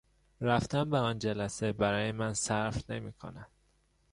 [0.41, 3.47] رفتن به آن جلسه برای من صرف نمیکند.